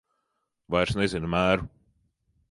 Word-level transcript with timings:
Vairs 0.75 0.95
nezina 1.01 1.29
mēru. 1.33 1.69